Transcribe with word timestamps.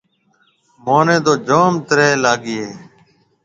مهنَي 0.83 1.17
تو 1.25 1.33
جوم 1.47 1.73
تره 1.87 2.07
لاگِي 2.23 2.57
هيَ۔ 2.63 2.71